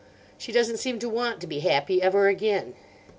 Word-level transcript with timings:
She 0.35 0.51
doesn't 0.51 0.77
seem 0.77 0.97
to 0.97 1.07
want 1.07 1.41
to 1.41 1.45
be 1.47 1.59
happy 1.59 2.01
ever 2.01 2.27
again. 2.27 2.73